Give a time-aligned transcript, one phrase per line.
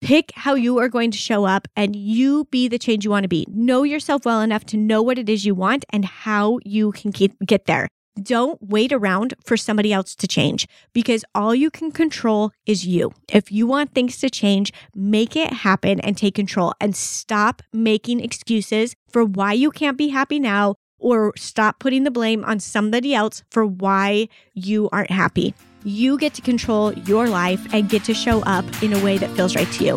[0.00, 3.24] Pick how you are going to show up and you be the change you want
[3.24, 3.46] to be.
[3.50, 7.10] Know yourself well enough to know what it is you want and how you can
[7.10, 7.86] get, get there.
[8.20, 13.12] Don't wait around for somebody else to change because all you can control is you.
[13.28, 18.20] If you want things to change, make it happen and take control and stop making
[18.20, 23.14] excuses for why you can't be happy now or stop putting the blame on somebody
[23.14, 25.54] else for why you aren't happy.
[25.82, 29.30] You get to control your life and get to show up in a way that
[29.30, 29.96] feels right to you.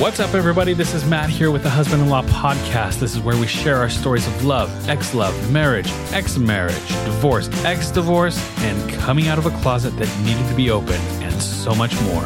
[0.00, 0.72] What's up, everybody?
[0.72, 2.98] This is Matt here with the Husband in Law Podcast.
[2.98, 7.50] This is where we share our stories of love, ex love, marriage, ex marriage, divorce,
[7.66, 11.74] ex divorce, and coming out of a closet that needed to be opened, and so
[11.74, 12.24] much more.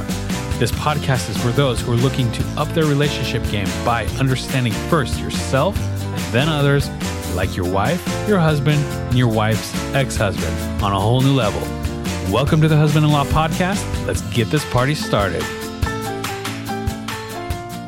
[0.60, 4.72] This podcast is for those who are looking to up their relationship game by understanding
[4.88, 6.88] first yourself and then others,
[7.34, 11.60] like your wife, your husband, and your wife's ex husband, on a whole new level.
[12.32, 14.06] Welcome to the Husband in Law Podcast.
[14.06, 15.42] Let's get this party started.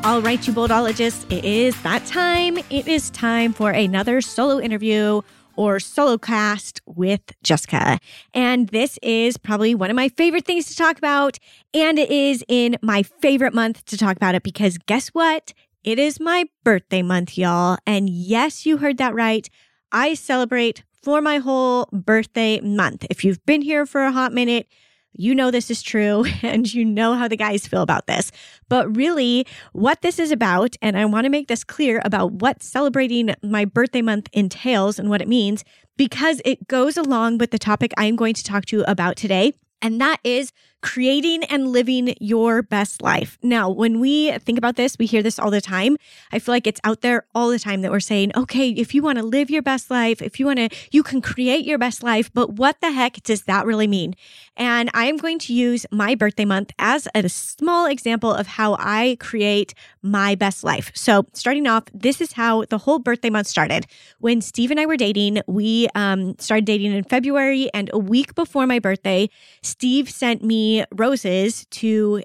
[0.04, 2.58] All right, you boldologists, it is that time.
[2.68, 5.22] It is time for another solo interview
[5.56, 7.98] or solo cast with Jessica.
[8.34, 11.38] And this is probably one of my favorite things to talk about.
[11.72, 15.54] And it is in my favorite month to talk about it because guess what?
[15.84, 17.76] It is my birthday month, y'all.
[17.86, 19.46] And yes, you heard that right.
[19.92, 23.04] I celebrate for my whole birthday month.
[23.10, 24.66] If you've been here for a hot minute,
[25.12, 28.32] you know this is true and you know how the guys feel about this.
[28.70, 32.62] But really, what this is about, and I want to make this clear about what
[32.62, 35.64] celebrating my birthday month entails and what it means,
[35.98, 39.16] because it goes along with the topic I am going to talk to you about
[39.16, 39.52] today.
[39.82, 40.50] And that is
[40.84, 43.38] creating and living your best life.
[43.42, 45.96] Now, when we think about this, we hear this all the time.
[46.30, 49.02] I feel like it's out there all the time that we're saying, okay, if you
[49.02, 52.02] want to live your best life, if you want to, you can create your best
[52.02, 54.14] life, but what the heck does that really mean?
[54.58, 58.76] And I am going to use my birthday month as a small example of how
[58.78, 60.92] I create my best life.
[60.94, 63.86] So, starting off, this is how the whole birthday month started.
[64.20, 68.34] When Steve and I were dating, we um, started dating in February, and a week
[68.34, 69.30] before my birthday,
[69.62, 72.22] Steve sent me roses to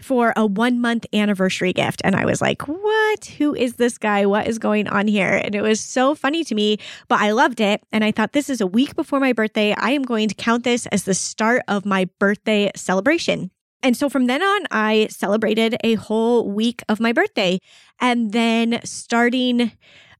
[0.00, 2.00] for a one month anniversary gift.
[2.04, 3.24] And I was like, what?
[3.38, 4.24] Who is this guy?
[4.24, 5.40] What is going on here?
[5.44, 6.78] And it was so funny to me,
[7.08, 7.82] but I loved it.
[7.92, 9.74] And I thought this is a week before my birthday.
[9.76, 13.50] I am going to count this as the start of my birthday celebration.
[13.82, 17.58] And so from then on, I celebrated a whole week of my birthday.
[18.00, 19.72] And then starting a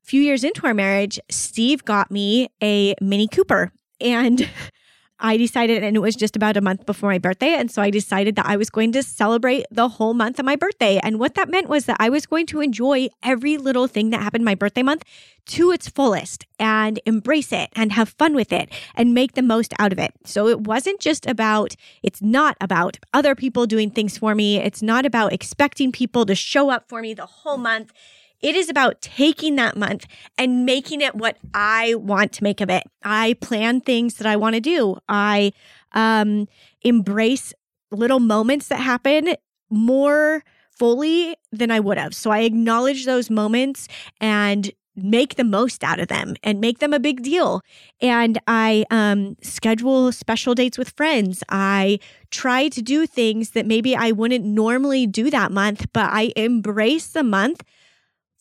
[0.03, 3.73] few years into our marriage, Steve got me a Mini Cooper.
[4.01, 4.49] And
[5.19, 7.55] I decided, and it was just about a month before my birthday.
[7.55, 10.57] And so I decided that I was going to celebrate the whole month of my
[10.57, 10.99] birthday.
[11.03, 14.21] And what that meant was that I was going to enjoy every little thing that
[14.23, 15.05] happened my birthday month
[15.47, 19.73] to its fullest and embrace it and have fun with it and make the most
[19.79, 20.13] out of it.
[20.25, 24.59] So it wasn't just about, it's not about other people doing things for me.
[24.59, 27.93] It's not about expecting people to show up for me the whole month.
[28.41, 32.71] It is about taking that month and making it what I want to make of
[32.71, 32.85] it.
[33.03, 34.99] I plan things that I want to do.
[35.09, 35.53] I
[35.93, 36.49] um,
[36.83, 37.55] embrace
[37.91, 39.35] little moments that happen
[39.71, 42.15] more fully than I would have.
[42.15, 43.89] So I acknowledge those moments
[44.21, 47.61] and make the most out of them and make them a big deal.
[48.01, 51.43] And I um, schedule special dates with friends.
[51.51, 51.99] I
[52.31, 57.09] try to do things that maybe I wouldn't normally do that month, but I embrace
[57.09, 57.63] the month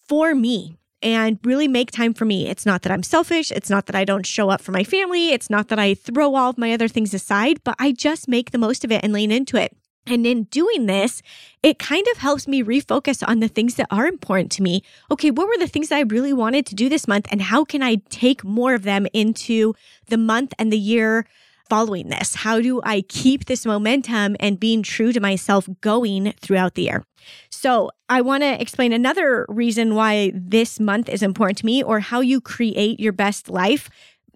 [0.08, 2.48] for me and really make time for me.
[2.48, 3.52] It's not that I'm selfish.
[3.52, 5.30] It's not that I don't show up for my family.
[5.30, 8.52] It's not that I throw all of my other things aside, but I just make
[8.52, 9.76] the most of it and lean into it.
[10.08, 11.22] And in doing this,
[11.64, 14.84] it kind of helps me refocus on the things that are important to me.
[15.10, 17.28] Okay, what were the things that I really wanted to do this month?
[17.32, 19.74] And how can I take more of them into
[20.08, 21.26] the month and the year
[21.70, 22.36] following this?
[22.36, 27.04] How do I keep this momentum and being true to myself going throughout the year?
[27.50, 32.00] So, I want to explain another reason why this month is important to me or
[32.00, 33.90] how you create your best life.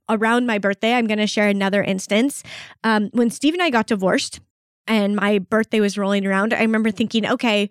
[0.09, 2.41] Around my birthday, I'm going to share another instance.
[2.83, 4.39] Um, when Steve and I got divorced
[4.87, 7.69] and my birthday was rolling around, I remember thinking, okay,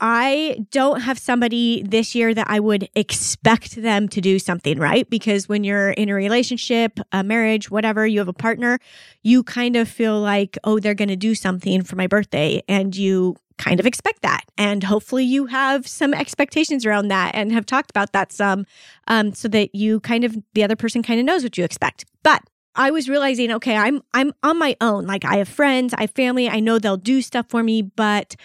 [0.00, 5.08] I don't have somebody this year that I would expect them to do something, right?
[5.08, 8.78] Because when you're in a relationship, a marriage, whatever, you have a partner,
[9.22, 12.62] you kind of feel like, oh, they're going to do something for my birthday.
[12.66, 14.44] And you kind of expect that.
[14.56, 18.64] And hopefully you have some expectations around that and have talked about that some
[19.06, 22.06] um, so that you kind of, the other person kind of knows what you expect.
[22.22, 22.42] But
[22.74, 25.04] I was realizing, okay, I'm I'm on my own.
[25.04, 28.36] Like I have friends, I have family, I know they'll do stuff for me, but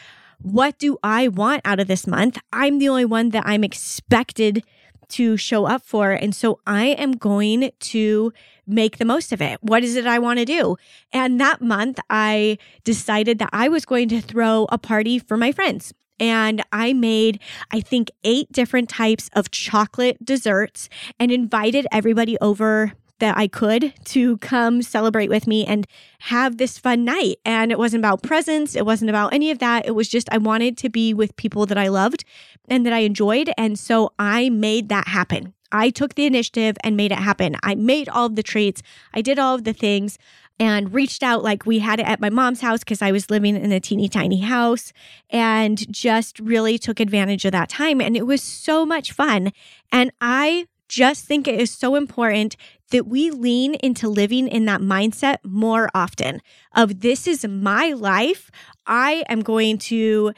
[0.42, 2.38] what do I want out of this month?
[2.52, 4.64] I'm the only one that I'm expected
[5.10, 6.12] to show up for.
[6.12, 8.34] And so I am going to
[8.68, 9.60] make the most of it.
[9.62, 10.78] What is it I want to do?
[11.14, 15.52] And that month, I decided that I was going to throw a party for my
[15.52, 15.94] friends.
[16.20, 17.40] And I made,
[17.72, 20.88] I think, eight different types of chocolate desserts
[21.20, 25.88] and invited everybody over that I could to come celebrate with me and
[26.20, 27.38] have this fun night.
[27.46, 29.86] And it wasn't about presents, it wasn't about any of that.
[29.86, 32.26] It was just I wanted to be with people that I loved
[32.68, 33.52] and that I enjoyed.
[33.58, 35.54] And so I made that happen.
[35.72, 37.58] I took the initiative and made it happen.
[37.64, 38.82] I made all of the treats,
[39.14, 40.18] I did all of the things
[40.60, 43.58] and reached out like we had it at my mom's house because I was living
[43.58, 44.94] in a teeny tiny house
[45.30, 48.00] and just really took advantage of that time.
[48.00, 49.52] And it was so much fun.
[49.92, 52.56] And I just think it is so important
[52.96, 56.42] that we lean into living in that mindset more often
[56.74, 58.50] of this is my life.
[58.88, 60.32] I am going to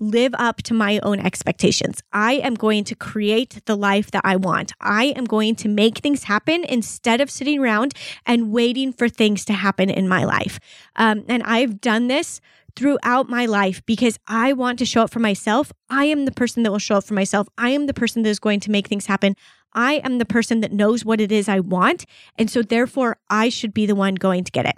[0.00, 2.02] live up to my own expectations.
[2.12, 4.72] I am going to create the life that I want.
[4.80, 7.94] I am going to make things happen instead of sitting around
[8.26, 10.58] and waiting for things to happen in my life.
[10.96, 12.40] Um, and I've done this
[12.74, 15.72] throughout my life because I want to show up for myself.
[15.88, 17.46] I am the person that will show up for myself.
[17.56, 19.36] I am the person that is going to make things happen.
[19.72, 22.06] I am the person that knows what it is I want.
[22.38, 24.76] And so, therefore, I should be the one going to get it.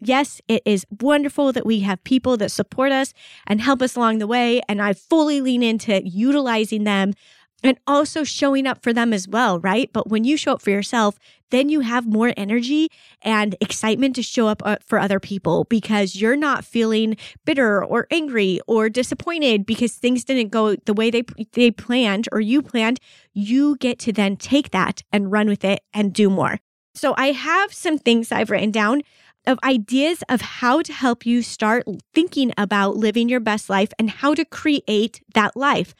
[0.00, 3.14] Yes, it is wonderful that we have people that support us
[3.46, 4.60] and help us along the way.
[4.68, 7.14] And I fully lean into utilizing them
[7.62, 9.90] and also showing up for them as well, right?
[9.92, 11.18] But when you show up for yourself,
[11.54, 12.88] then you have more energy
[13.22, 18.06] and excitement to show up uh, for other people because you're not feeling bitter or
[18.10, 21.22] angry or disappointed because things didn't go the way they
[21.52, 22.98] they planned or you planned.
[23.32, 26.58] You get to then take that and run with it and do more.
[26.94, 29.02] So I have some things I've written down
[29.46, 31.84] of ideas of how to help you start
[32.14, 35.94] thinking about living your best life and how to create that life.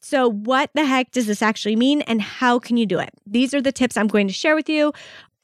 [0.00, 3.10] So, what the heck does this actually mean and how can you do it?
[3.26, 4.92] These are the tips I'm going to share with you.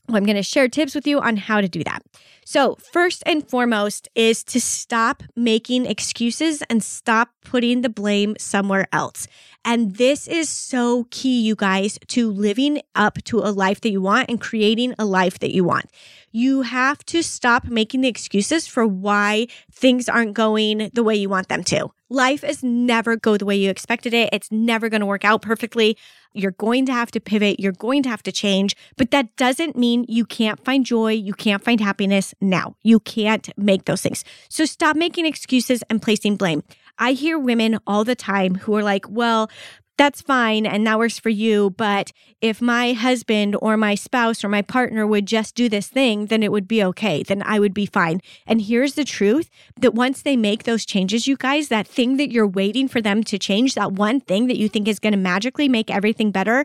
[0.08, 2.02] I'm going to share tips with you on how to do that.
[2.44, 8.86] So, first and foremost is to stop making excuses and stop putting the blame somewhere
[8.92, 9.26] else.
[9.64, 14.02] And this is so key, you guys, to living up to a life that you
[14.02, 15.86] want and creating a life that you want.
[16.32, 21.30] You have to stop making the excuses for why things aren't going the way you
[21.30, 21.88] want them to.
[22.14, 24.28] Life is never go the way you expected it.
[24.32, 25.98] It's never going to work out perfectly.
[26.32, 27.58] You're going to have to pivot.
[27.58, 31.10] You're going to have to change, but that doesn't mean you can't find joy.
[31.10, 32.76] You can't find happiness now.
[32.84, 34.24] You can't make those things.
[34.48, 36.62] So stop making excuses and placing blame.
[36.98, 39.50] I hear women all the time who are like, well,
[39.96, 41.70] that's fine and that works for you.
[41.70, 46.26] But if my husband or my spouse or my partner would just do this thing,
[46.26, 47.22] then it would be okay.
[47.22, 48.20] Then I would be fine.
[48.46, 49.50] And here's the truth
[49.80, 53.22] that once they make those changes, you guys, that thing that you're waiting for them
[53.24, 56.64] to change, that one thing that you think is going to magically make everything better,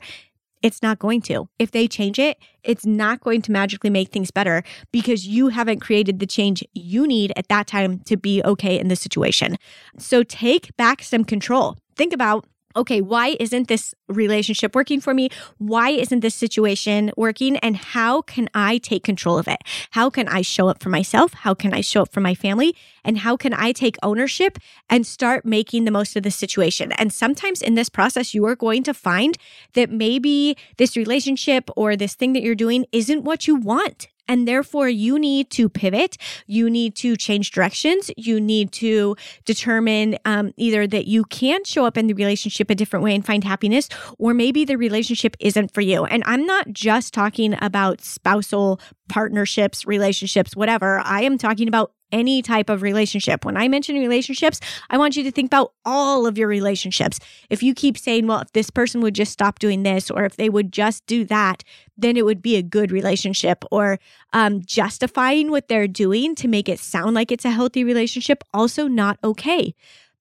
[0.62, 1.48] it's not going to.
[1.58, 5.80] If they change it, it's not going to magically make things better because you haven't
[5.80, 9.58] created the change you need at that time to be okay in the situation.
[9.98, 11.78] So take back some control.
[11.96, 12.46] Think about
[12.80, 15.30] okay, why isn't this relationship working for me?
[15.58, 17.58] Why isn't this situation working?
[17.58, 19.60] And how can I take control of it?
[19.92, 21.34] How can I show up for myself?
[21.34, 22.76] How can I show up for my family?
[23.04, 24.58] And how can I take ownership
[24.90, 26.92] and start making the most of the situation?
[26.94, 29.38] And sometimes in this process, you are going to find
[29.74, 34.08] that maybe this relationship or this thing that you're doing isn't what you want.
[34.30, 36.16] And therefore, you need to pivot.
[36.48, 38.10] You need to change directions.
[38.16, 42.76] You need to determine um, either that you can show up in the relationship a
[42.76, 46.06] different way and find happiness, or maybe the relationship isn't for you.
[46.06, 51.00] And I'm not just talking about spousal partnerships, relationships, whatever.
[51.04, 53.46] I am talking about any type of relationship.
[53.46, 57.20] When I mention relationships, I want you to think about all of your relationships.
[57.50, 60.36] If you keep saying, well, if this person would just stop doing this, or if
[60.36, 61.64] they would just do that,
[61.98, 64.00] then it would be a good relationship, or
[64.34, 68.88] um, justifying what they're doing to make it sound like it's a healthy relationship, also
[68.88, 69.76] not okay.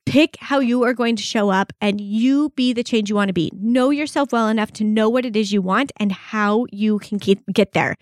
[0.09, 3.29] Pick how you are going to show up and you be the change you want
[3.29, 3.53] to be.
[3.55, 7.19] Know yourself well enough to know what it is you want and how you can
[7.19, 7.95] get, there.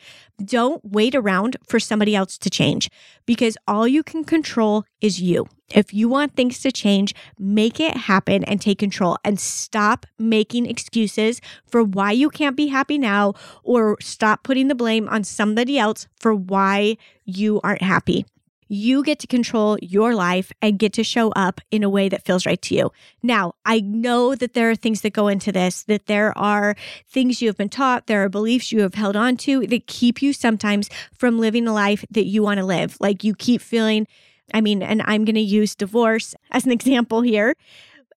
[0.45, 2.89] Don't wait around for somebody else to change
[3.27, 5.49] because all you can control is you.
[5.75, 10.67] If you want things to change, make it happen and take control and stop making
[10.67, 13.35] excuses for why you can't be happy now
[13.65, 18.25] or stop putting the blame on somebody else for why you aren't happy.
[18.68, 22.25] You get to control your life and get to show up in a way that
[22.25, 22.92] feels right to you.
[23.23, 26.76] Now, I know that there are things that go into this, that there are
[27.08, 30.23] things you have been taught, there are beliefs you have held on to that keep
[30.23, 32.96] you sometimes from living a life that you want to live.
[33.00, 34.06] Like you keep feeling,
[34.52, 37.54] I mean, and I'm going to use divorce as an example here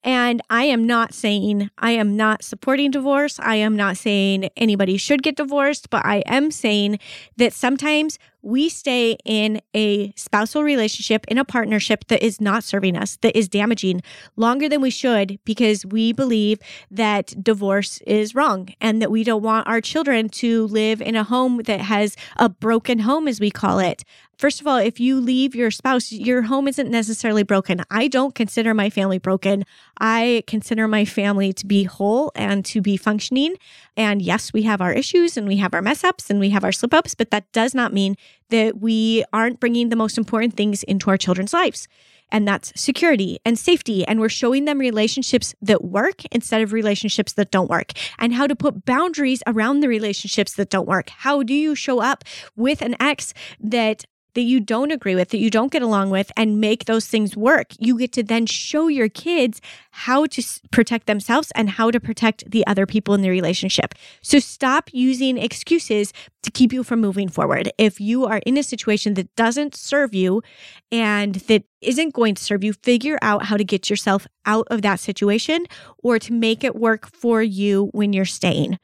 [0.04, 3.38] And I am not saying I am not supporting divorce.
[3.40, 7.00] I am not saying anybody should get divorced, but I am saying
[7.36, 12.96] that sometimes we stay in a spousal relationship, in a partnership that is not serving
[12.96, 14.02] us, that is damaging
[14.38, 19.44] longer than we should because we believe that divorce is wrong and that we don't
[19.44, 23.52] want our children to live in a home that has a broken home, as we
[23.52, 24.06] call it.
[24.40, 27.84] First of all, if you leave your spouse, your home isn't necessarily broken.
[27.92, 29.66] I don't consider my family broken.
[30.00, 33.58] I consider my family to be whole and to be functioning.
[33.98, 36.64] And yes, we have our issues and we have our mess ups and we have
[36.64, 38.16] our slip ups, but that does not mean
[38.50, 41.90] that we aren't bringing the most important things into our children's lives.
[42.32, 44.08] And that's security and safety.
[44.08, 48.48] And we're showing them relationships that work instead of relationships that don't work and how
[48.48, 51.10] to put boundaries around the relationships that don't work.
[51.10, 52.24] How do you show up
[52.56, 56.32] with an ex that that you don't agree with, that you don't get along with,
[56.38, 57.68] and make those things work.
[57.80, 62.50] You get to then show your kids how to protect themselves and how to protect
[62.50, 63.96] the other people in the relationship.
[64.22, 67.72] So stop using excuses to keep you from moving forward.
[67.78, 70.42] If you are in a situation that doesn't serve you
[70.92, 74.82] and that isn't going to serve you, figure out how to get yourself out of
[74.84, 75.66] that situation
[76.04, 78.80] or to make it work for you when you're staying.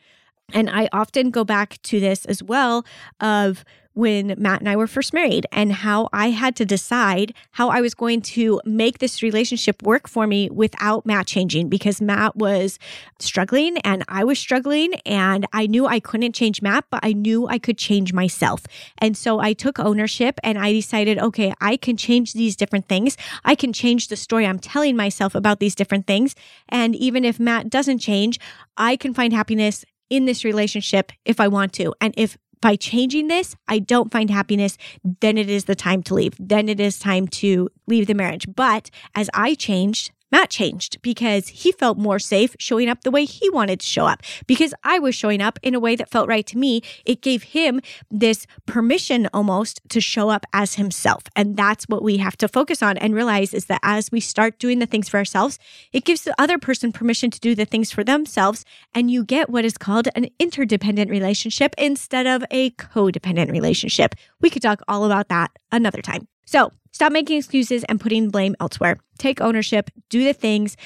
[0.54, 2.86] And I often go back to this as well
[3.20, 3.64] of
[3.96, 7.82] when Matt and I were first married and how I had to decide how I
[7.82, 12.78] was going to make this relationship work for me without Matt changing because Matt was
[13.20, 17.48] struggling and I was struggling and I knew I couldn't change Matt, but I knew
[17.48, 18.66] I could change myself.
[18.98, 23.16] And so I took ownership and I decided, okay, I can change these different things.
[23.46, 26.36] I can change the story I'm telling myself about these different things.
[26.68, 28.40] And even if Matt doesn't change,
[28.76, 31.94] I can find happiness in this relationship if I want to.
[32.00, 34.76] And if by changing this, I don't find happiness,
[35.22, 36.34] then it is the time to leave.
[36.40, 38.48] Then it is time to leave the marriage.
[38.56, 43.26] But as I changed, Matt changed because he felt more safe showing up the way
[43.26, 44.22] he wanted to show up.
[44.48, 47.44] Because I was showing up in a way that felt right to me, it gave
[47.44, 47.80] him
[48.10, 51.24] this permission almost to show up as himself.
[51.36, 54.60] And that's what we have to focus on and realize is that as we start
[54.60, 55.60] doing the things for ourselves,
[55.94, 58.66] it gives the other person permission to do the things for themselves.
[58.94, 64.16] And you get what is called an interdependent relationship instead of a codependent relationship.
[64.42, 66.28] We could talk all about that another time.
[66.46, 68.98] So stop making excuses and putting blame elsewhere.
[69.18, 70.78] Take ownership, do the things,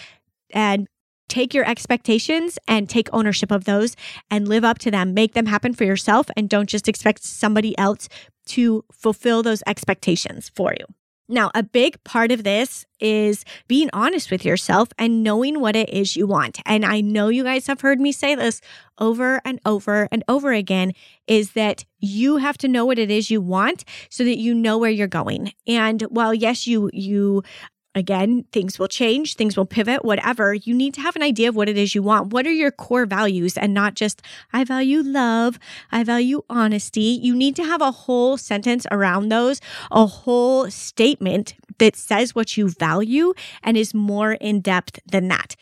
[0.52, 0.88] and
[1.28, 3.96] take your expectations and take ownership of those
[4.32, 5.14] and live up to them.
[5.14, 8.10] Make them happen for yourself and don't just expect somebody else
[8.48, 10.86] to fulfill those expectations for you.
[11.32, 15.88] Now, a big part of this is being honest with yourself and knowing what it
[15.90, 16.60] is you want.
[16.66, 18.62] And I know you guys have heard me say this
[18.98, 20.94] over and over and over again
[21.28, 24.80] is that you have to know what it is you want so that you know
[24.80, 25.54] where you're going.
[25.68, 27.44] And while yes, you you
[27.96, 30.54] Again, things will change, things will pivot, whatever.
[30.54, 32.32] You need to have an idea of what it is you want.
[32.32, 34.22] What are your core values and not just,
[34.54, 35.58] I value love,
[35.92, 37.20] I value honesty.
[37.22, 42.58] You need to have a whole sentence around those, a whole statement that says what
[42.58, 45.56] you value and is more in depth than that.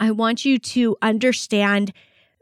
[0.00, 1.92] I want you to understand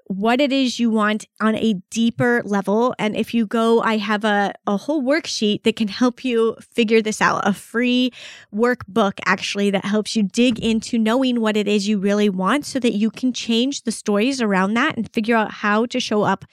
[0.06, 2.94] what it is you want on a deeper level.
[2.98, 7.00] And if you go, I have a, a whole worksheet that can help you figure
[7.00, 8.12] this out, a free
[8.54, 12.78] workbook actually that helps you dig into knowing what it is you really want so
[12.80, 16.44] that you can change the stories around that and figure out how to show up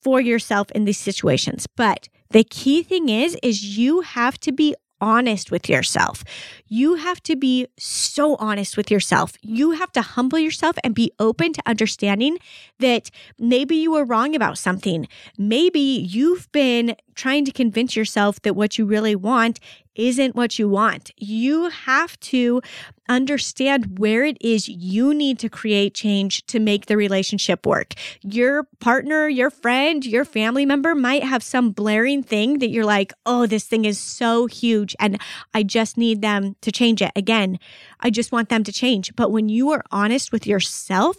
[0.00, 1.66] for yourself in these situations.
[1.66, 6.24] But the key thing is, is you have to be honest with yourself.
[6.68, 9.34] You have to be so honest with yourself.
[9.42, 12.38] You have to humble yourself and be open to understanding
[12.78, 15.08] that maybe you were wrong about something.
[15.38, 19.60] Maybe you've been trying to convince yourself that what you really want
[19.96, 21.10] isn't what you want.
[21.16, 22.60] You have to
[23.08, 27.94] understand where it is you need to create change to make the relationship work.
[28.22, 33.12] Your partner, your friend, your family member might have some blaring thing that you're like,
[33.24, 35.20] oh, this thing is so huge and
[35.54, 37.12] I just need them to change it.
[37.14, 37.58] Again,
[38.00, 39.14] I just want them to change.
[39.14, 41.16] But when you are honest with yourself,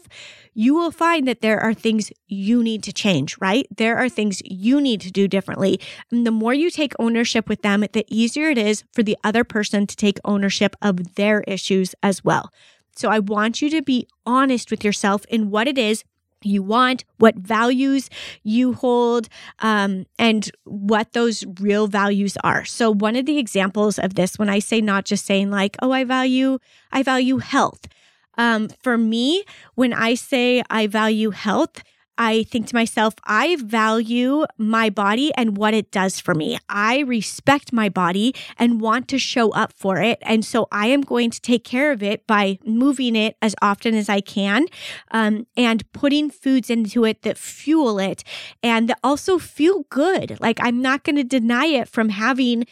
[0.57, 3.67] you will find that there are things you need to change, right?
[3.77, 5.79] There are things you need to do differently.
[6.09, 9.43] And the more you take ownership with them, the easier it is for the other
[9.43, 12.51] person to take ownership of their issues as well.
[12.95, 16.03] So I want you to be honest with yourself in what it is
[16.41, 18.09] you want, what values
[18.41, 22.65] you hold, um, and what those real values are.
[22.65, 25.91] So one of the examples of this, when I say not just saying like, oh,
[25.91, 26.57] I value,
[26.91, 27.81] I value health.
[28.37, 29.43] Um, for me,
[29.75, 31.83] when I say I value health,
[32.17, 36.57] I think to myself, I value my body and what it does for me.
[36.67, 40.17] I respect my body and want to show up for it.
[40.23, 43.93] And so I am going to take care of it by moving it as often
[43.93, 44.65] as I can
[45.11, 48.23] um, and putting foods into it that fuel it
[48.63, 50.39] and that also feel good.
[50.41, 52.65] Like I'm not going to deny it from having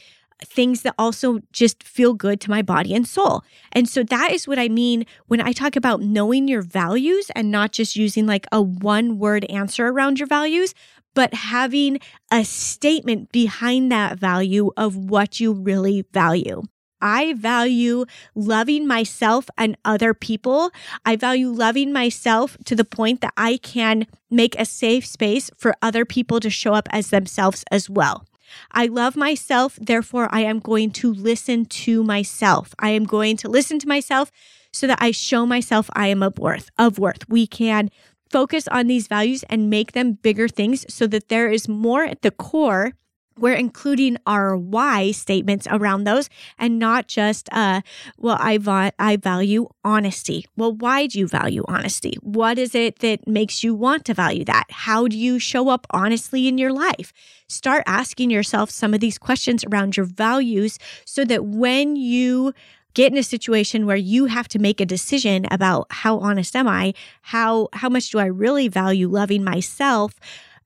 [0.44, 3.44] things that also just feel good to my body and soul.
[3.72, 7.51] And so that is what I mean when I talk about knowing your values and
[7.51, 10.74] not just using like a one word answer around your values,
[11.13, 12.00] but having
[12.32, 16.63] a statement behind that value of what you really value.
[17.01, 20.72] I value loving myself and other people.
[21.06, 25.75] I value loving myself to the point that I can make a safe space for
[25.82, 28.25] other people to show up as themselves as well.
[28.72, 32.74] I love myself, therefore, I am going to listen to myself.
[32.80, 34.32] I am going to listen to myself
[34.72, 37.28] so that I show myself I am of worth, of worth.
[37.30, 37.90] We can
[38.30, 42.22] focus on these values and make them bigger things so that there is more at
[42.22, 42.94] the core
[43.38, 47.82] we're including our why statements around those and not just uh
[48.18, 50.46] well I va- I value honesty.
[50.56, 52.18] Well, why do you value honesty?
[52.22, 54.65] What is it that makes you want to value that?
[54.70, 57.12] How do you show up honestly in your life?
[57.48, 62.54] Start asking yourself some of these questions around your values so that when you
[62.94, 66.68] get in a situation where you have to make a decision about how honest am
[66.68, 66.94] I?
[67.22, 70.15] How how much do I really value loving myself?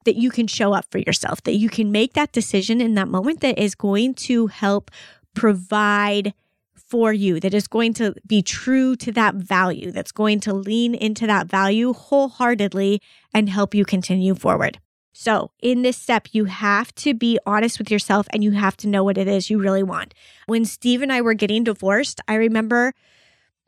[0.05, 3.07] That you can show up for yourself, that you can make that decision in that
[3.07, 4.91] moment that is going to help
[5.35, 6.33] provide
[6.73, 10.95] for you, that is going to be true to that value, that's going to lean
[10.95, 12.99] into that value wholeheartedly
[13.33, 14.79] and help you continue forward.
[15.13, 18.87] So, in this step, you have to be honest with yourself and you have to
[18.87, 20.13] know what it is you really want.
[20.45, 22.93] When Steve and I were getting divorced, I remember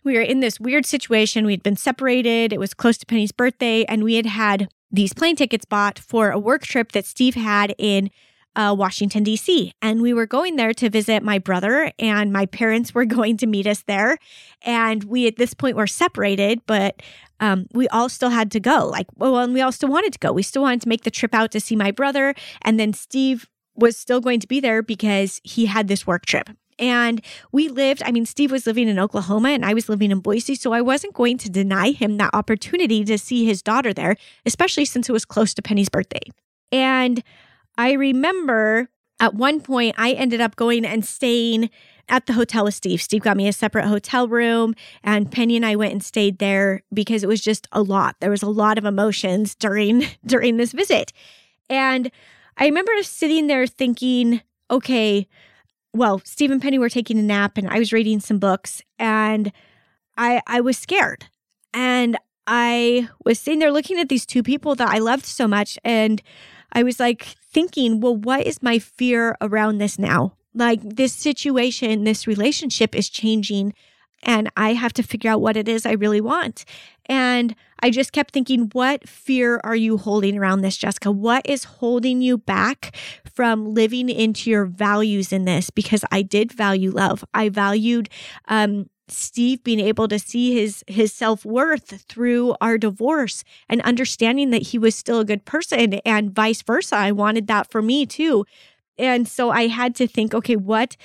[0.04, 1.46] we were in this weird situation.
[1.46, 2.54] We'd been separated.
[2.54, 6.31] It was close to Penny's birthday, and we had had these plane tickets bought for
[6.31, 8.10] a work trip that Steve had in
[8.55, 9.74] uh, Washington, D.C.
[9.81, 13.48] And we were going there to visit my brother, and my parents were going to
[13.48, 14.17] meet us there.
[14.63, 17.01] And we, at this point, were separated, but
[17.39, 18.88] um, we all still had to go.
[18.88, 20.31] Like, well, and we all still wanted to go.
[20.31, 22.36] We still wanted to make the trip out to see my brother.
[22.62, 26.50] And then Steve was still going to be there because he had this work trip.
[26.82, 30.20] And we lived, I mean, Steve was living in Oklahoma and I was living in
[30.20, 30.56] Boise.
[30.56, 34.86] So I wasn't going to deny him that opportunity to see his daughter there, especially
[34.86, 36.24] since it was close to Penny's birthday.
[36.72, 37.24] And
[37.78, 38.89] I remember
[39.20, 41.70] at one point, I ended up going and staying
[42.10, 43.02] at the hotel with Steve.
[43.02, 46.82] Steve got me a separate hotel room, and Penny and I went and stayed there
[46.91, 48.15] because it was just a lot.
[48.20, 51.13] There was a lot of emotions during during this visit.
[51.70, 52.12] And
[52.58, 54.41] I remember sitting there thinking,
[54.72, 55.28] okay,
[55.93, 59.51] well, Steve and Penny were taking a nap and I was reading some books and
[60.17, 61.25] I I was scared.
[61.73, 65.77] And I was sitting there looking at these two people that I loved so much
[65.84, 66.21] and
[66.73, 70.34] I was like thinking, well, what is my fear around this now?
[70.54, 73.73] Like this situation, this relationship is changing
[74.23, 76.65] and I have to figure out what it is I really want.
[77.07, 81.12] And I just kept thinking, what fear are you holding around this, Jessica?
[81.12, 82.95] What is holding you back
[83.34, 85.69] from living into your values in this?
[85.69, 87.23] Because I did value love.
[87.34, 88.10] I valued,
[88.47, 94.67] um, Steve being able to see his his self-worth through our divorce and understanding that
[94.67, 96.95] he was still a good person and vice versa.
[96.95, 98.45] I wanted that for me too.
[98.97, 100.95] And so I had to think, okay, what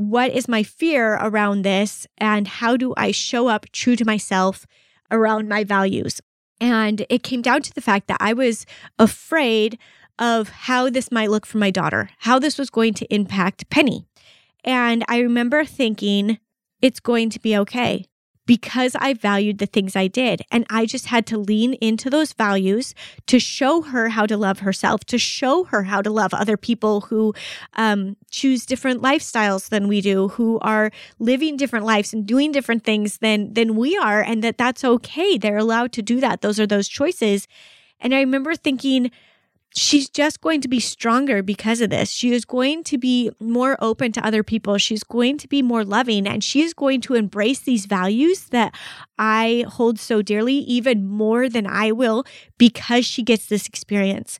[0.00, 4.66] what is my fear around this and how do I show up true to myself
[5.10, 6.22] around my values?
[6.58, 8.64] And it came down to the fact that I was
[8.98, 9.78] afraid
[10.18, 14.06] of how this might look for my daughter, how this was going to impact Penny.
[14.64, 16.38] And I remember thinking,
[16.80, 18.09] it's going to be okay
[18.50, 20.42] because I valued the things I did.
[20.50, 22.96] And I just had to lean into those values
[23.28, 27.02] to show her how to love herself, to show her how to love other people
[27.02, 27.32] who
[27.74, 32.82] um, choose different lifestyles than we do, who are living different lives and doing different
[32.82, 35.38] things than than we are, and that that's okay.
[35.38, 36.40] They're allowed to do that.
[36.40, 37.46] Those are those choices.
[38.00, 39.12] And I remember thinking,
[39.74, 42.10] she's just going to be stronger because of this.
[42.10, 44.78] She is going to be more open to other people.
[44.78, 48.74] She's going to be more loving and she's going to embrace these values that
[49.18, 52.24] I hold so dearly, even more than I will,
[52.58, 54.38] because she gets this experience.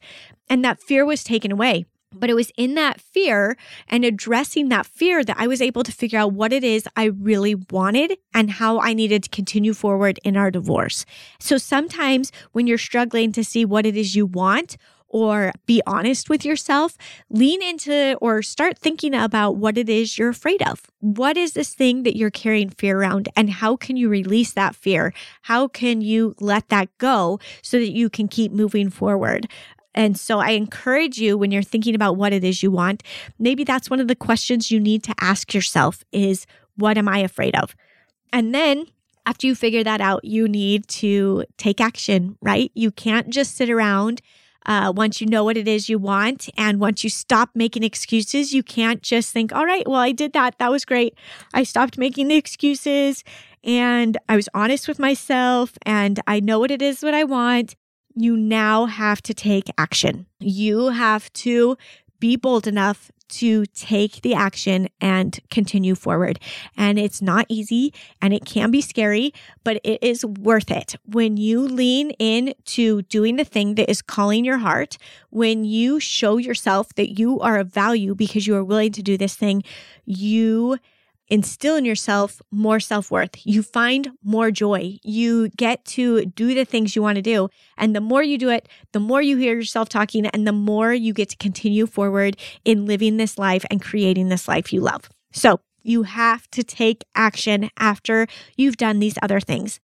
[0.49, 1.87] And that fear was taken away.
[2.13, 5.93] But it was in that fear and addressing that fear that I was able to
[5.93, 10.19] figure out what it is I really wanted and how I needed to continue forward
[10.25, 11.07] in our divorce.
[11.39, 14.77] So sometimes when you're struggling to see what it is you want,
[15.11, 16.97] or be honest with yourself,
[17.29, 20.83] lean into or start thinking about what it is you're afraid of.
[21.01, 24.75] What is this thing that you're carrying fear around and how can you release that
[24.75, 25.13] fear?
[25.43, 29.49] How can you let that go so that you can keep moving forward?
[29.95, 33.03] And so I encourage you when you're thinking about what it is you want,
[33.39, 36.47] maybe that's one of the questions you need to ask yourself is
[36.77, 37.75] what am I afraid of?
[38.33, 38.87] And then
[39.27, 42.71] after you figure that out, you need to take action, right?
[42.75, 44.23] You can't just sit around
[44.67, 46.49] uh, once you know what it is you want.
[46.57, 50.33] And once you stop making excuses, you can't just think, all right, well, I did
[50.33, 50.59] that.
[50.59, 51.15] That was great.
[51.55, 53.25] I stopped making the excuses
[53.63, 57.77] and I was honest with myself and I know what it is what I want.
[58.15, 60.27] You now have to take action.
[60.41, 61.77] You have to
[62.19, 66.39] be bold enough to take the action and continue forward.
[66.77, 69.33] And it's not easy and it can be scary,
[69.65, 70.97] but it is worth it.
[71.07, 74.99] When you lean in to doing the thing that is calling your heart,
[75.31, 79.17] when you show yourself that you are of value because you are willing to do
[79.17, 79.63] this thing,
[80.05, 80.79] you
[81.31, 83.47] instill in yourself more self worth.
[83.47, 84.99] You find more joy.
[85.03, 87.49] You get to do the things you want to do.
[87.79, 90.93] And the more you do it, the more you hear yourself talking, and the more
[90.93, 95.09] you get to continue forward in living this life and creating this life you love.
[95.33, 99.81] So you have to take action after you've done these other things.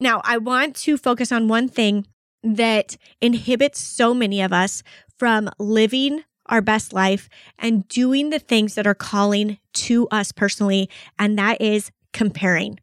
[0.00, 2.06] Now, I want to focus on one thing
[2.42, 4.82] that inhibits so many of us
[5.18, 10.88] from living our best life and doing the things that are calling to us personally,
[11.18, 12.78] and that is comparing.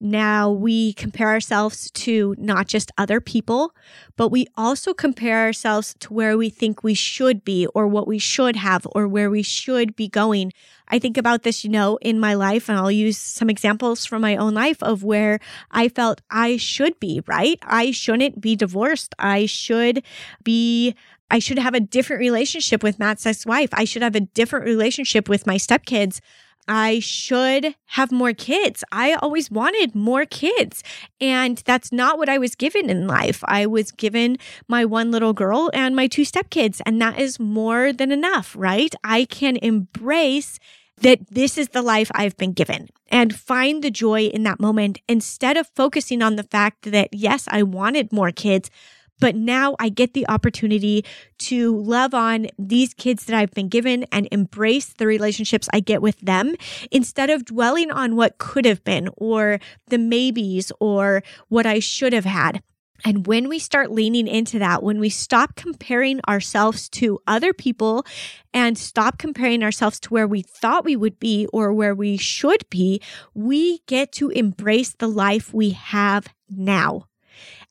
[0.00, 3.74] Now we compare ourselves to not just other people,
[4.16, 8.18] but we also compare ourselves to where we think we should be or what we
[8.18, 10.52] should have or where we should be going.
[10.88, 14.20] I think about this, you know, in my life, and I'll use some examples from
[14.20, 15.38] my own life of where
[15.70, 17.58] I felt I should be, right?
[17.62, 19.14] I shouldn't be divorced.
[19.18, 20.02] I should
[20.42, 20.94] be
[21.30, 23.70] I should have a different relationship with Matt's ex wife.
[23.72, 26.20] I should have a different relationship with my stepkids.
[26.66, 28.84] I should have more kids.
[28.90, 30.82] I always wanted more kids.
[31.20, 33.44] And that's not what I was given in life.
[33.46, 37.92] I was given my one little girl and my two stepkids, and that is more
[37.92, 38.94] than enough, right?
[39.04, 40.58] I can embrace
[40.98, 45.00] that this is the life I've been given and find the joy in that moment
[45.08, 48.70] instead of focusing on the fact that, yes, I wanted more kids,
[49.20, 51.04] but now I get the opportunity
[51.38, 56.02] to love on these kids that I've been given and embrace the relationships I get
[56.02, 56.54] with them
[56.90, 62.12] instead of dwelling on what could have been or the maybes or what I should
[62.12, 62.62] have had.
[63.04, 68.06] And when we start leaning into that, when we stop comparing ourselves to other people
[68.54, 72.64] and stop comparing ourselves to where we thought we would be or where we should
[72.70, 73.02] be,
[73.34, 77.06] we get to embrace the life we have now.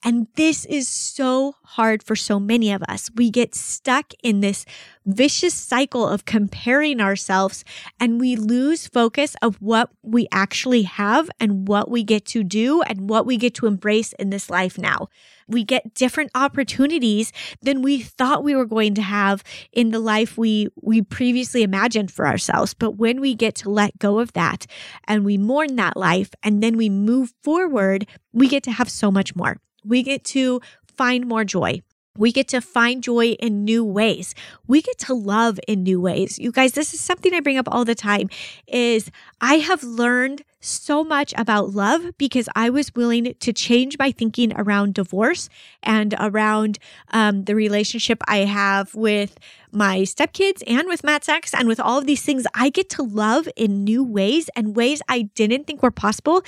[0.06, 3.10] And this is so hard for so many of us.
[3.16, 4.66] We get stuck in this
[5.06, 7.63] vicious cycle of comparing ourselves
[8.02, 12.82] and we lose focus of what we actually have and what we get to do
[12.82, 15.08] and what we get to embrace in this life now.
[15.48, 20.38] We get different opportunities than we thought we were going to have in the life
[20.38, 22.74] we we previously imagined for ourselves.
[22.74, 24.66] But when we get to let go of that
[25.08, 29.10] and we mourn that life and then we move forward, we get to have so
[29.10, 29.58] much more.
[29.86, 31.82] We get to find more joy.
[32.15, 34.36] We get to find joy in new ways.
[34.67, 36.38] We get to love in new ways.
[36.38, 38.30] You guys, this is something I bring up all the time
[38.67, 39.10] is
[39.41, 44.54] I have learned so much about love because I was willing to change my thinking
[44.56, 45.50] around divorce
[45.82, 46.78] and around
[47.12, 49.38] um, the relationship I have with
[49.72, 52.46] my stepkids and with Matt's ex and with all of these things.
[52.54, 56.43] I get to love in new ways and ways I didn't think were possible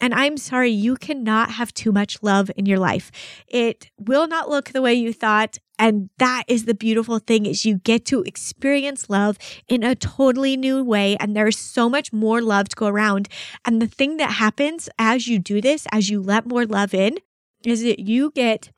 [0.00, 3.12] and I'm sorry, you cannot have too much love in your life.
[3.46, 5.58] It will not look the way you thought.
[5.78, 10.56] And that is the beautiful thing is you get to experience love in a totally
[10.56, 11.16] new way.
[11.18, 13.28] And there's so much more love to go around.
[13.64, 17.18] And the thing that happens as you do this, as you let more love in,
[17.64, 18.70] is that you get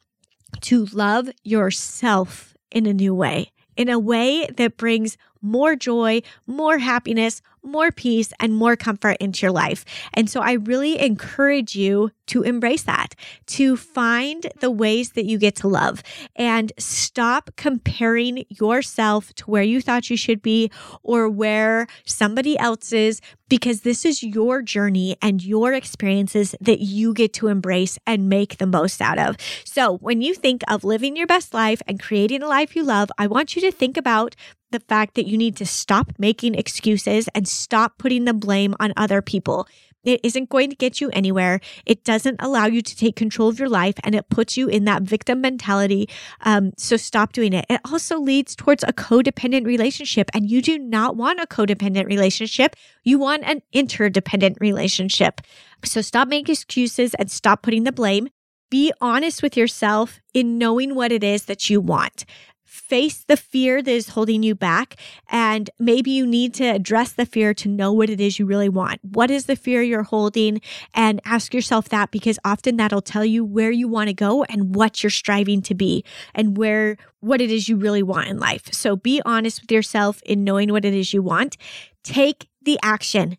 [0.61, 6.79] to love yourself in a new way, in a way that brings more joy, more
[6.79, 9.85] happiness, more peace, and more comfort into your life.
[10.15, 13.15] And so I really encourage you to embrace that,
[13.47, 16.03] to find the ways that you get to love
[16.37, 20.71] and stop comparing yourself to where you thought you should be
[21.03, 27.13] or where somebody else is, because this is your journey and your experiences that you
[27.13, 29.37] get to embrace and make the most out of.
[29.65, 33.11] So when you think of living your best life and creating a life you love,
[33.19, 34.35] I want you to think about
[34.73, 38.93] the fact that you need to stop making excuses and stop putting the blame on
[38.97, 39.67] other people.
[40.05, 41.61] It isn't going to get you anywhere.
[41.87, 44.85] It doesn't allow you to take control of your life and it puts you in
[44.87, 46.09] that victim mentality.
[46.41, 47.65] Um, so stop doing it.
[47.71, 52.75] It also leads towards a codependent relationship, and you do not want a codependent relationship.
[53.05, 55.41] You want an interdependent relationship.
[55.85, 58.29] So stop making excuses and stop putting the blame.
[58.71, 62.25] Be honest with yourself in knowing what it is that you want
[62.73, 64.97] face the fear that is holding you back.
[65.29, 68.71] And maybe you need to address the fear to know what it is you really
[68.71, 69.01] want.
[69.03, 70.63] What is the fear you're holding?
[70.95, 74.75] And ask yourself that because often that'll tell you where you want to go and
[74.75, 76.03] what you're striving to be
[76.35, 78.73] and where, what it is you really want in life.
[78.73, 81.59] So be honest with yourself in knowing what it is you want.
[82.03, 83.37] Take the action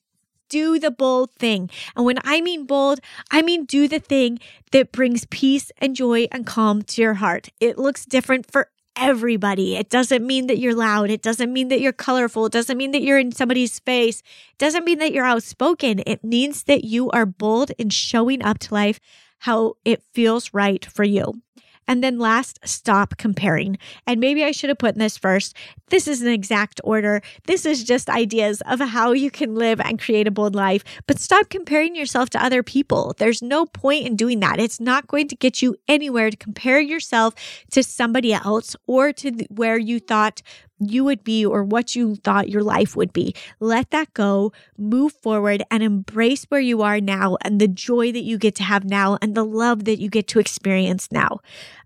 [0.49, 1.67] do the bold thing.
[1.95, 2.99] And when I mean bold,
[3.31, 4.39] I mean do the thing
[4.71, 7.49] that brings peace and joy and calm to your heart.
[7.59, 9.75] It looks different for everybody.
[9.75, 11.10] It doesn't mean that you're loud.
[11.10, 12.45] It doesn't mean that you're colorful.
[12.45, 14.19] It doesn't mean that you're in somebody's face.
[14.19, 16.01] It doesn't mean that you're outspoken.
[16.06, 18.99] It means that you are bold in showing up to life
[19.39, 21.41] how it feels right for you.
[21.87, 23.77] And then last, stop comparing.
[24.07, 25.55] And maybe I should have put this first.
[25.89, 27.21] This is an exact order.
[27.45, 30.83] This is just ideas of how you can live and create a bold life.
[31.07, 33.15] But stop comparing yourself to other people.
[33.17, 34.59] There's no point in doing that.
[34.59, 37.35] It's not going to get you anywhere to compare yourself
[37.71, 40.41] to somebody else or to where you thought
[40.91, 43.35] you would be or what you thought your life would be.
[43.59, 48.23] Let that go, move forward, and embrace where you are now and the joy that
[48.23, 51.39] you get to have now and the love that you get to experience now.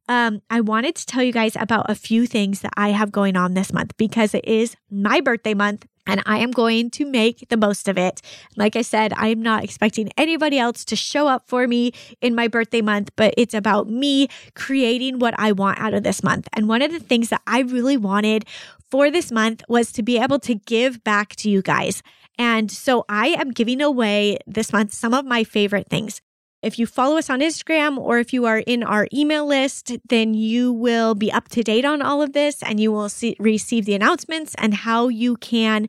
[0.10, 3.36] Um, I wanted to tell you guys about a few things that I have going
[3.36, 7.48] on this month because it is my birthday month and I am going to make
[7.50, 8.22] the most of it.
[8.56, 11.92] Like I said, I am not expecting anybody else to show up for me
[12.22, 16.24] in my birthday month, but it's about me creating what I want out of this
[16.24, 16.48] month.
[16.54, 18.46] And one of the things that I really wanted
[18.90, 22.02] for this month was to be able to give back to you guys.
[22.40, 26.22] And so I am giving away this month some of my favorite things.
[26.68, 30.34] If you follow us on Instagram or if you are in our email list, then
[30.34, 33.86] you will be up to date on all of this and you will see, receive
[33.86, 35.88] the announcements and how you can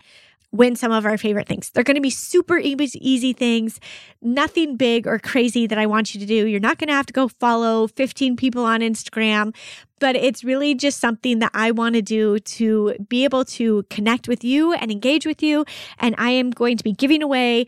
[0.53, 1.71] win some of our favorite things.
[1.71, 3.81] They're going to be super easy, easy things,
[4.23, 6.47] nothing big or crazy that I want you to do.
[6.47, 9.53] You're not going to have to go follow 15 people on Instagram,
[9.99, 14.29] but it's really just something that I want to do to be able to connect
[14.29, 15.65] with you and engage with you.
[15.99, 17.67] And I am going to be giving away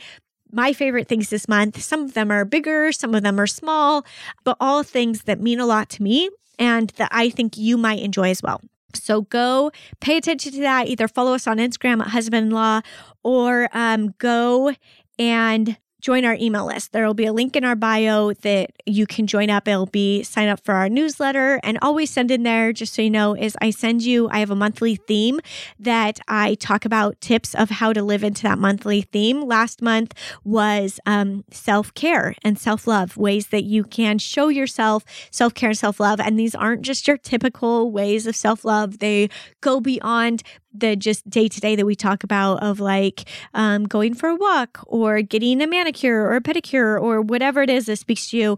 [0.52, 1.80] my favorite things this month.
[1.80, 4.04] Some of them are bigger, some of them are small,
[4.44, 8.00] but all things that mean a lot to me and that I think you might
[8.00, 8.60] enjoy as well.
[8.94, 10.88] So go pay attention to that.
[10.88, 12.80] Either follow us on Instagram at husband in law
[13.22, 14.74] or um, go
[15.18, 16.92] and join our email list.
[16.92, 19.68] There will be a link in our bio that you can join up.
[19.68, 23.10] It'll be sign up for our newsletter and always send in there, just so you
[23.10, 25.40] know, is I send you, I have a monthly theme
[25.78, 29.42] that I talk about tips of how to live into that monthly theme.
[29.42, 35.04] Last month was um, self care and self love, ways that you can show yourself
[35.30, 36.20] self care and self love.
[36.20, 39.28] And these aren't just your typical ways of self love, they
[39.60, 44.14] go beyond the just day to day that we talk about of like um, going
[44.14, 47.96] for a walk or getting a manicure or a pedicure or whatever it is that
[47.96, 48.56] speaks to you.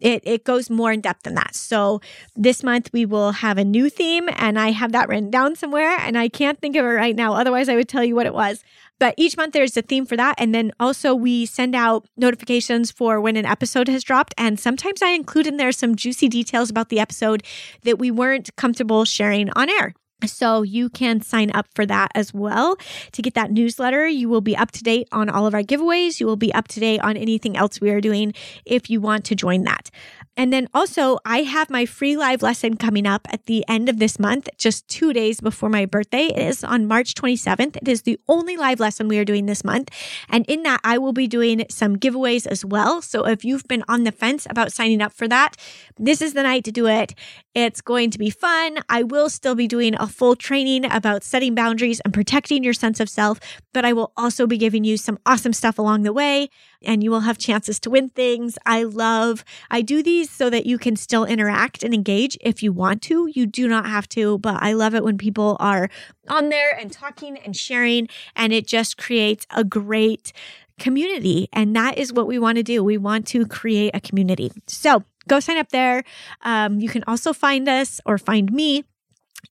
[0.00, 1.54] It, it goes more in depth than that.
[1.54, 2.00] So
[2.36, 5.96] this month we will have a new theme and I have that written down somewhere
[6.00, 7.32] and I can't think of it right now.
[7.32, 8.62] Otherwise I would tell you what it was.
[8.98, 10.34] But each month there's a theme for that.
[10.36, 14.34] And then also we send out notifications for when an episode has dropped.
[14.36, 17.42] And sometimes I include in there some juicy details about the episode
[17.84, 19.94] that we weren't comfortable sharing on air.
[20.24, 22.76] So you can sign up for that as well
[23.12, 24.06] to get that newsletter.
[24.06, 26.20] You will be up to date on all of our giveaways.
[26.20, 28.32] You will be up to date on anything else we are doing
[28.64, 29.90] if you want to join that.
[30.36, 33.98] And then also, I have my free live lesson coming up at the end of
[34.00, 36.26] this month, just two days before my birthday.
[36.26, 37.76] It is on March 27th.
[37.76, 39.90] It is the only live lesson we are doing this month.
[40.28, 43.00] And in that, I will be doing some giveaways as well.
[43.00, 45.56] So if you've been on the fence about signing up for that,
[45.98, 47.14] this is the night to do it.
[47.54, 48.78] It's going to be fun.
[48.88, 53.00] I will still be doing a full training about setting boundaries and protecting your sense
[53.00, 53.40] of self,
[53.72, 56.48] but I will also be giving you some awesome stuff along the way
[56.82, 58.58] and you will have chances to win things.
[58.66, 62.72] I love, I do these so that you can still interact and engage if you
[62.72, 63.30] want to.
[63.34, 65.88] You do not have to, but I love it when people are
[66.28, 70.32] on there and talking and sharing, and it just creates a great
[70.78, 71.48] community.
[71.52, 72.82] And that is what we want to do.
[72.82, 74.50] We want to create a community.
[74.66, 76.04] So go sign up there.
[76.42, 78.84] Um, you can also find us or find me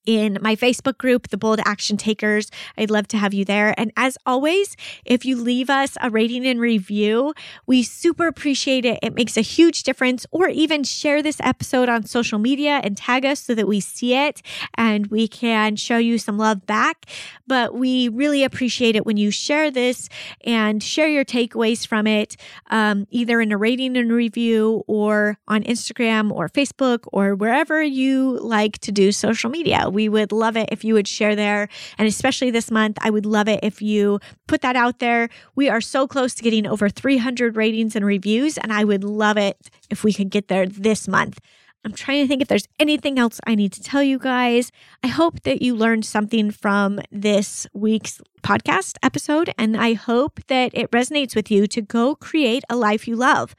[0.06, 2.50] in my Facebook group, The Bold Action Takers.
[2.78, 3.74] I'd love to have you there.
[3.78, 4.76] And as always,
[5.06, 7.34] if you leave us a rating and review,
[7.66, 9.00] we super appreciate it.
[9.02, 10.26] It makes a huge difference.
[10.32, 14.14] Or even share this episode on social media and tag us so that we see
[14.16, 14.42] it
[14.76, 17.06] and we can show you some love back.
[17.48, 20.10] But we really appreciate it when you share this
[20.46, 22.36] and share your takeaways from it,
[22.70, 28.40] um, either in a rating and review or on Instagram or Facebook or wherever you
[28.40, 29.83] like to do social media.
[29.92, 31.68] We would love it if you would share there.
[31.98, 35.30] And especially this month, I would love it if you put that out there.
[35.56, 39.38] We are so close to getting over 300 ratings and reviews, and I would love
[39.38, 41.40] it if we could get there this month.
[41.86, 44.72] I'm trying to think if there's anything else I need to tell you guys.
[45.04, 50.72] I hope that you learned something from this week's podcast episode, and I hope that
[50.74, 53.54] it resonates with you to go create a life you love.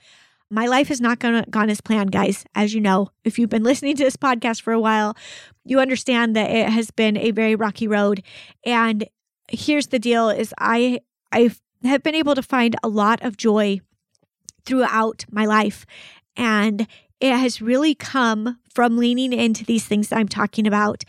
[0.51, 2.45] My life has not gone, gone as planned, guys.
[2.55, 5.17] As you know, if you've been listening to this podcast for a while,
[5.65, 8.23] you understand that it has been a very rocky road.
[8.65, 9.09] And
[9.49, 11.01] here's the deal is I
[11.33, 11.51] I
[11.83, 13.81] have been able to find a lot of joy
[14.65, 15.85] throughout my life.
[16.37, 16.87] And
[17.25, 21.05] it has really come from leaning into these things that I'm talking about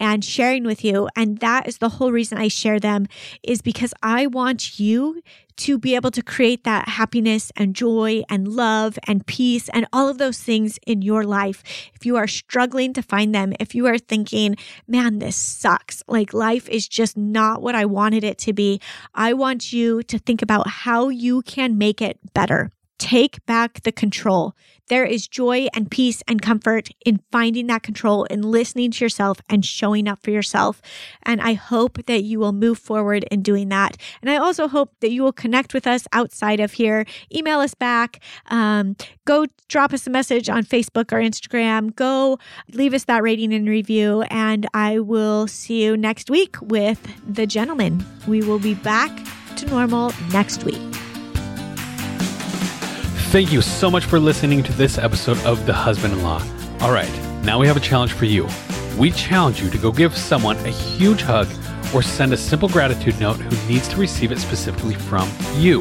[0.00, 1.08] and sharing with you.
[1.14, 3.06] And that is the whole reason I share them
[3.44, 5.22] is because I want you
[5.58, 10.08] to be able to create that happiness and joy and love and peace and all
[10.08, 11.62] of those things in your life.
[11.94, 14.56] If you are struggling to find them, if you are thinking,
[14.88, 18.80] man, this sucks, like life is just not what I wanted it to be,
[19.14, 22.72] I want you to think about how you can make it better.
[23.00, 24.54] Take back the control.
[24.88, 29.40] There is joy and peace and comfort in finding that control and listening to yourself
[29.48, 30.82] and showing up for yourself.
[31.22, 33.96] And I hope that you will move forward in doing that.
[34.20, 37.06] And I also hope that you will connect with us outside of here.
[37.34, 38.20] Email us back.
[38.48, 41.96] Um, go drop us a message on Facebook or Instagram.
[41.96, 42.38] Go
[42.74, 44.22] leave us that rating and review.
[44.22, 48.04] And I will see you next week with the gentleman.
[48.28, 49.10] We will be back
[49.56, 50.99] to normal next week.
[53.30, 56.42] Thank you so much for listening to this episode of The Husband in Law.
[56.80, 57.08] All right,
[57.44, 58.48] now we have a challenge for you.
[58.98, 61.46] We challenge you to go give someone a huge hug
[61.94, 65.80] or send a simple gratitude note who needs to receive it specifically from you.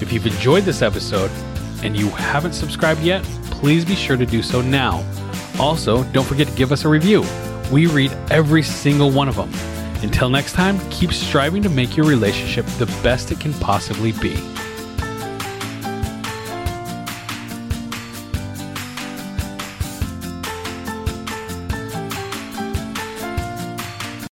[0.00, 1.30] If you've enjoyed this episode
[1.84, 5.04] and you haven't subscribed yet, please be sure to do so now.
[5.60, 7.22] Also, don't forget to give us a review.
[7.70, 9.52] We read every single one of them.
[10.02, 14.38] Until next time, keep striving to make your relationship the best it can possibly be.